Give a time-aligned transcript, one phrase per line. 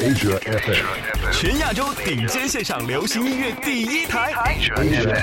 [0.00, 5.14] Asia FM，全亚洲顶尖线上流行音乐第一台，Asia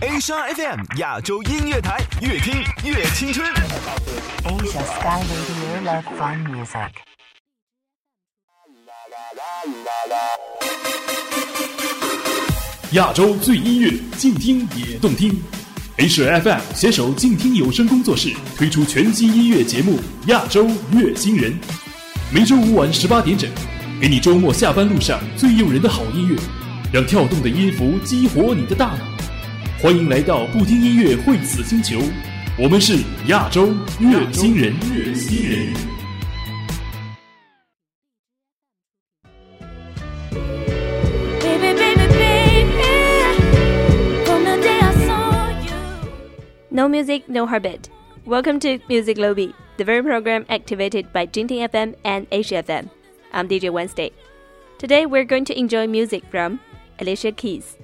[0.00, 3.50] FM，Asia FM 亚洲音乐台，越听越青春。
[4.44, 6.90] Asia Sky Radio Love Fun Music。
[12.92, 15.42] 亚洲最音乐，静听也动听。
[15.96, 21.50] Asia FM 携手静听有声工作室推出全新音乐节目《亚洲乐星人》，
[22.30, 23.50] 每周五晚十八点整。
[24.02, 26.36] 给你周末下班路上最诱人的好音乐，
[26.92, 28.98] 让跳动的音符激活你的大脑。
[29.80, 32.00] 欢迎来到不听音乐会死星球，
[32.58, 34.74] 我们是亚洲乐星人。
[34.92, 35.72] 乐星人。
[46.70, 47.88] No music, no harbit
[48.26, 52.88] Welcome to Music Lobby, the very program activated by Jinting FM and Asia FM.
[53.34, 54.12] I'm DJ Wednesday.
[54.76, 56.60] Today we're going to enjoy music from
[56.98, 57.78] Alicia Keys.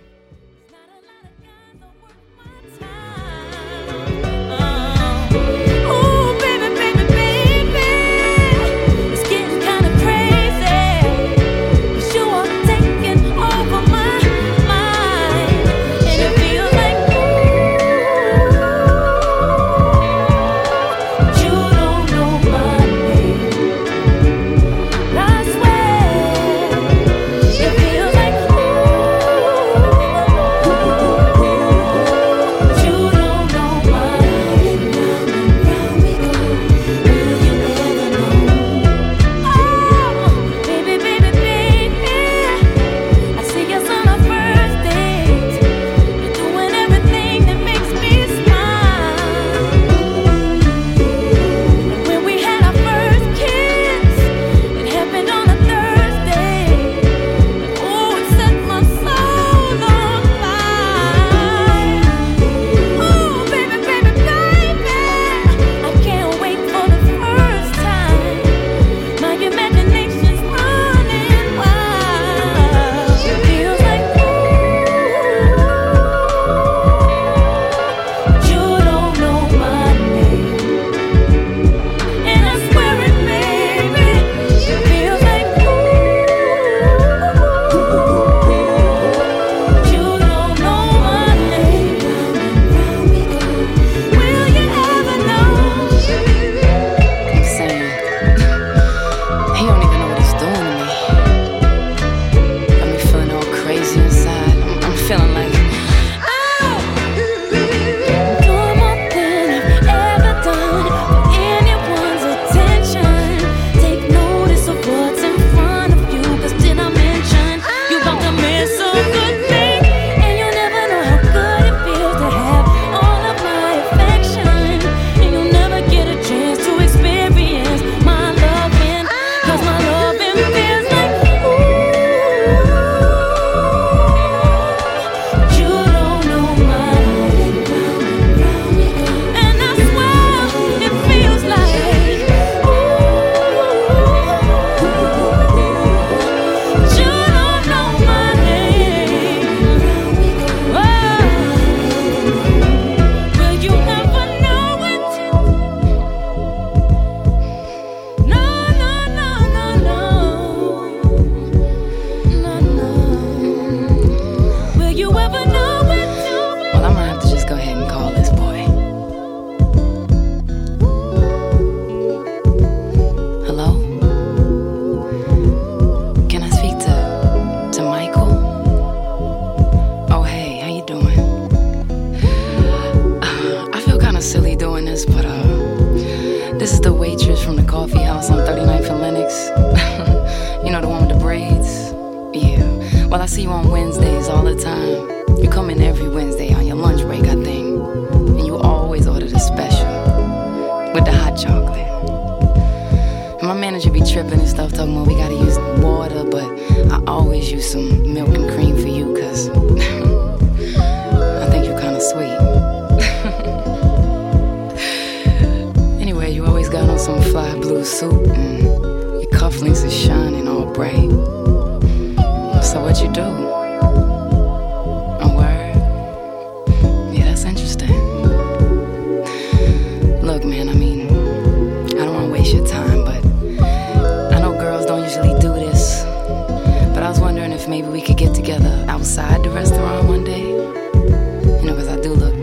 [237.58, 240.42] If maybe we could get together outside the restaurant one day.
[240.42, 242.34] You know, because I do look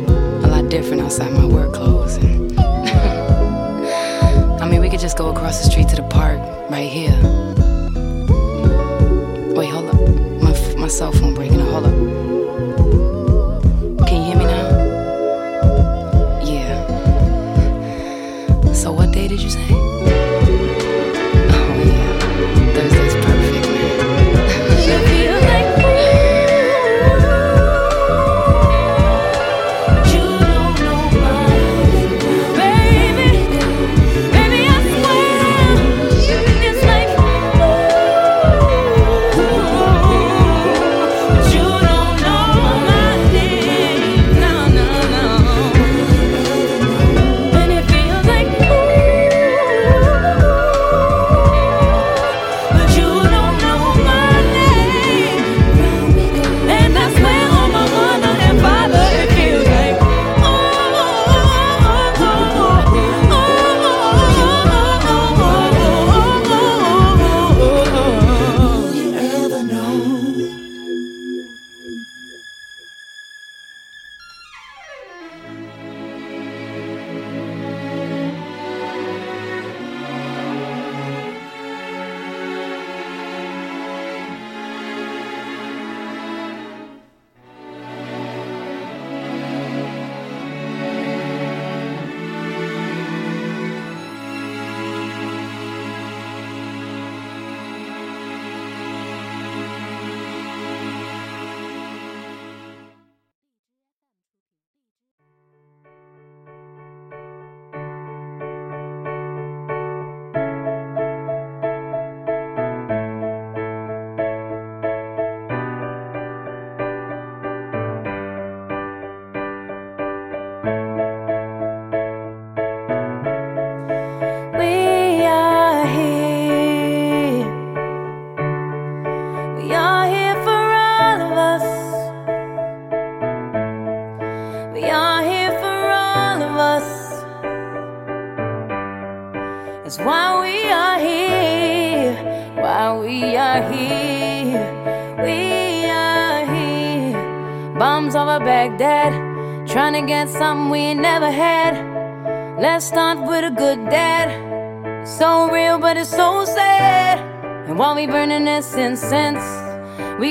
[0.43, 2.17] a lot different outside my work clothes.
[2.17, 2.59] And
[4.61, 6.39] I mean, we could just go across the street to the park
[6.69, 7.15] right here.
[9.55, 9.95] Wait, hold up.
[10.43, 11.59] My, my cell phone breaking.
[11.59, 12.04] Hold up.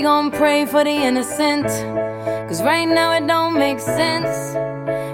[0.04, 1.66] Gon' pray for the innocent.
[2.46, 4.54] Cause right now it don't make sense.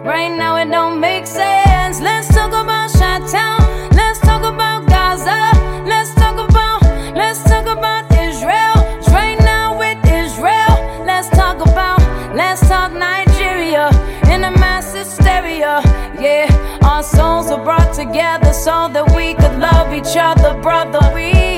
[0.05, 2.01] Right now it don't make sense.
[2.01, 3.61] Let's talk about Shot Town.
[3.93, 5.41] Let's talk about Gaza.
[5.87, 6.83] Let's talk about,
[7.15, 8.75] let's talk about Israel.
[9.15, 10.75] right now with Israel,
[11.07, 12.01] let's talk about,
[12.35, 13.91] let's talk Nigeria
[14.29, 15.83] in a mass hysteria.
[16.19, 16.51] Yeah,
[16.83, 21.01] our souls are brought together so that we could love each other, brother.
[21.15, 21.50] We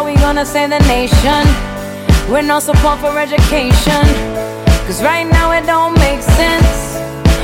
[0.00, 1.44] How we gonna save the nation?
[2.32, 4.00] With no support for education.
[4.86, 6.96] Cause right now it don't make sense.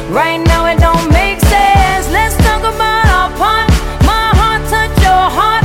[0.08, 2.08] Right now it don't make sense.
[2.08, 3.68] Let's talk about our part.
[4.08, 5.64] My heart touch your heart.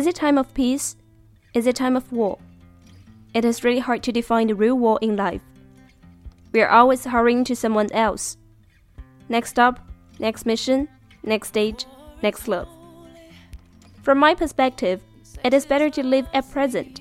[0.00, 0.96] Is it time of peace?
[1.52, 2.38] Is it time of war?
[3.34, 5.42] It is really hard to define the real war in life.
[6.52, 8.38] We are always hurrying to someone else.
[9.28, 9.78] Next stop,
[10.18, 10.88] next mission,
[11.22, 11.84] next stage,
[12.22, 12.66] next love.
[14.00, 15.02] From my perspective,
[15.44, 16.98] it is better to live at present,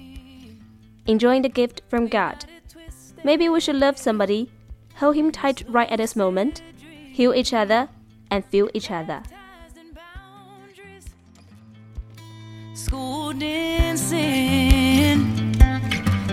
[1.07, 2.43] enjoying the gift from God.
[3.23, 4.51] Maybe we should love somebody,
[4.95, 6.61] hold him tight right at this moment,
[7.13, 7.87] heal each other,
[8.29, 9.23] and feel each other.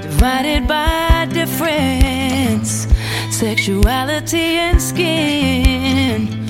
[0.00, 2.86] Divided by difference,
[3.30, 6.48] sexuality and skin.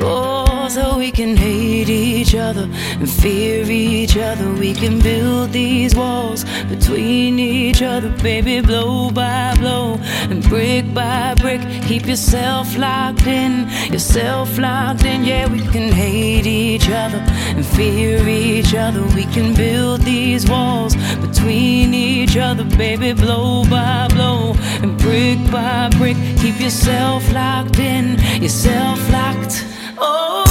[0.00, 0.45] Oh,
[0.76, 2.68] so we can hate each other
[3.00, 4.46] and fear each other.
[4.52, 9.94] We can build these walls between each other, baby, blow by blow
[10.30, 11.62] and brick by brick.
[11.88, 15.24] Keep yourself locked in, yourself locked in.
[15.24, 17.24] Yeah, we can hate each other
[17.56, 19.02] and fear each other.
[19.14, 20.94] We can build these walls
[21.26, 24.52] between each other, baby, blow by blow
[24.82, 26.18] and brick by brick.
[26.42, 29.64] Keep yourself locked in, yourself locked.
[29.98, 30.45] Oh,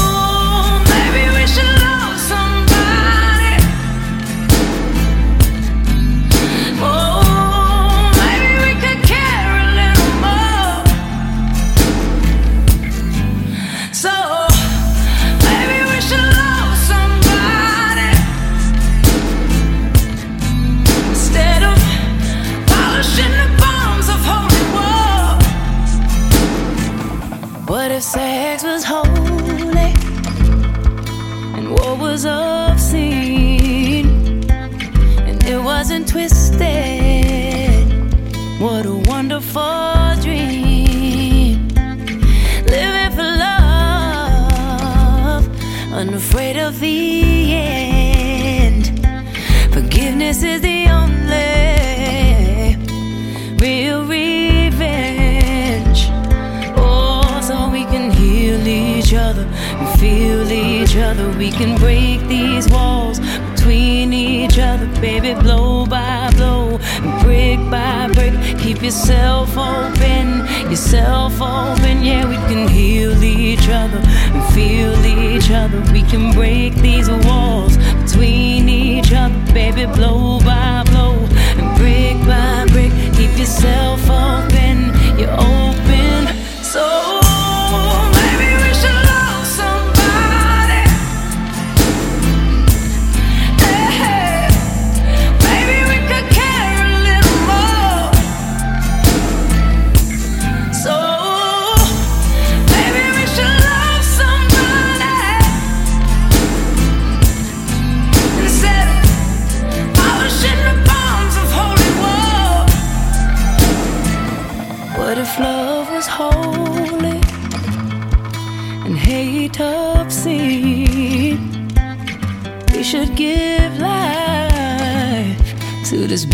[68.66, 70.40] Keep yourself open,
[70.72, 72.04] yourself open.
[72.04, 75.80] Yeah, we can heal each other and feel each other.
[75.94, 81.14] We can break these walls between each other, baby, blow by blow,
[81.60, 82.92] and brick by brick.
[83.16, 84.65] Keep yourself open,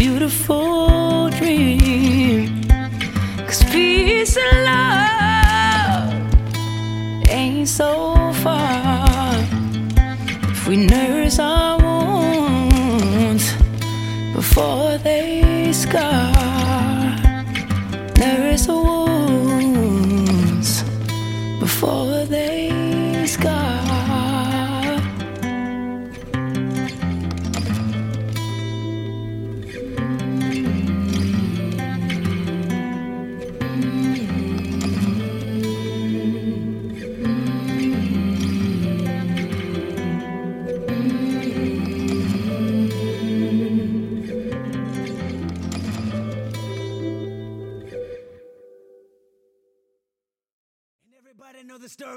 [0.01, 2.63] beautiful dream.
[3.45, 6.11] Cause peace and love
[7.29, 9.37] ain't so far
[10.53, 13.45] if we nurse our wounds
[14.33, 16.33] before they scar.
[18.17, 20.81] Nurse wounds
[21.59, 22.10] before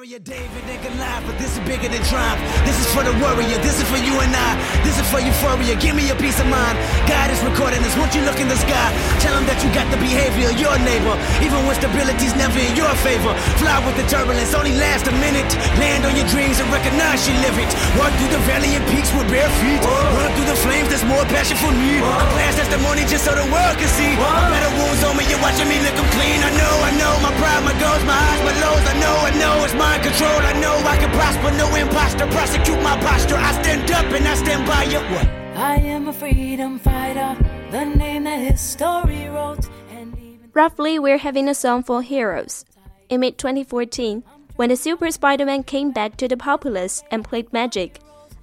[0.04, 2.38] David and Goliath, but this is bigger than triumph.
[2.66, 3.58] This is for the warrior.
[3.58, 4.54] This is for you and I.
[4.86, 5.74] This is for euphoria.
[5.74, 6.78] Give me a peace of mind.
[7.10, 7.98] God is recording this.
[7.98, 8.88] Won't you look in the sky?
[9.18, 11.18] Tell them that you got the behavior of your neighbor.
[11.42, 13.34] Even when stability's never in your favor.
[13.58, 15.50] Fly with the turbulence, only last a minute.
[15.82, 17.70] Land on your dreams and recognize you live it.
[17.98, 19.82] Walk through the valley and peaks with bare feet.
[20.14, 21.98] Run through the flames, there's more passion for me.
[21.98, 24.14] A glass testimony just so the world can see.
[24.14, 26.38] A better wounds on me, you're watching me lick them clean.
[26.46, 28.84] I know, I know, my pride, my goals, my highs, my lows.
[28.86, 30.38] I know, I know, it's mind control.
[30.46, 32.30] I know I can prosper, no imposter.
[32.30, 33.36] Prosecute my posture.
[33.36, 35.00] I stand up and I stand by you.
[35.14, 35.26] What?
[35.56, 37.36] I am a freedom fighter,
[37.70, 39.66] the name that his story wrote.
[39.90, 42.64] And even Roughly, we're having a song for heroes.
[43.08, 44.22] In mid 2014,
[44.56, 48.00] when the Super Spider Man came back to the populace and played Magic,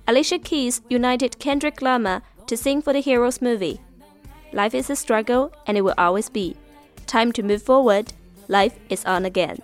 [0.07, 3.79] Alicia Keys united Kendrick Lamar to sing for the Heroes movie.
[4.51, 6.57] Life is a struggle, and it will always be.
[7.05, 8.11] Time to move forward.
[8.47, 9.61] Life is on again.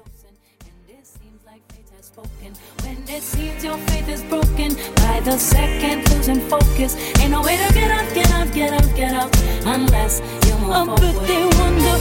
[3.09, 6.95] It seems your faith is broken by the second losing focus.
[7.19, 9.31] Ain't no way to get up, get up, get up, get up
[9.65, 10.99] unless you move Oh, forward.
[11.15, 11.95] but they wonder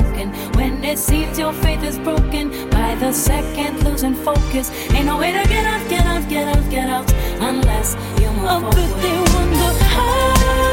[0.00, 0.32] spoken.
[0.56, 4.70] When it seems your faith is broken by the second losing focus.
[4.92, 8.48] Ain't no way to get out, get out, get out, get out unless you move
[8.48, 9.02] Oh, forward.
[9.02, 10.69] they wonder how.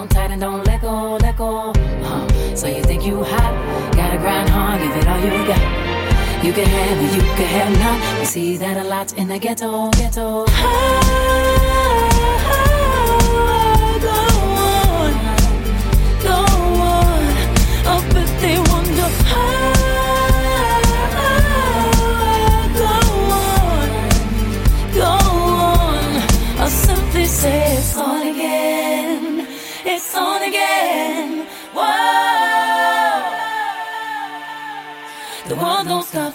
[0.00, 1.72] On tight and don't let go, let go.
[1.76, 3.94] Uh, so you think you hot?
[3.94, 6.44] Gotta grind hard, give it all you got.
[6.44, 8.18] You can have it, you can have none.
[8.18, 10.46] We see that a lot in the ghetto, ghetto.
[10.46, 11.59] Go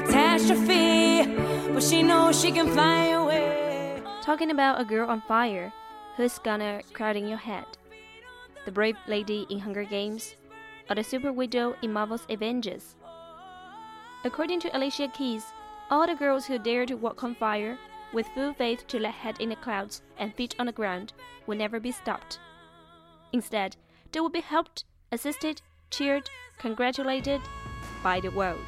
[0.00, 1.26] catastrophe,
[1.72, 4.02] but she knows she can fly away.
[4.22, 5.72] Talking about a girl on fire,
[6.16, 7.66] who's gonna crowd in your head?
[8.64, 10.36] The brave lady in Hunger Games,
[10.88, 12.96] or the super widow in Marvel's Avengers?
[14.24, 15.44] According to Alicia Keys,
[15.90, 17.76] all the girls who dare to walk on fire,
[18.12, 21.12] with full faith to let head in the clouds and feet on the ground,
[21.46, 22.38] will never be stopped.
[23.32, 23.76] Instead,
[24.12, 25.60] they will be helped, assisted,
[25.90, 27.40] cheered, congratulated
[28.02, 28.66] by the world.